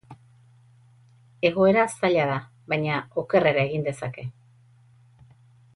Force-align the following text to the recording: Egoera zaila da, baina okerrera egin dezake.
Egoera 1.49 1.83
zaila 1.99 2.25
da, 2.31 2.39
baina 2.73 2.99
okerrera 3.25 3.67
egin 3.69 3.87
dezake. 3.91 4.27